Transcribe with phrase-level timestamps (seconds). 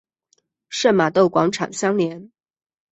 [0.67, 2.31] 圣玛窦广场相连。